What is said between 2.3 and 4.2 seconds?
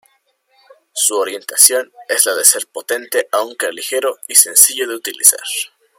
de ser potente aunque ligero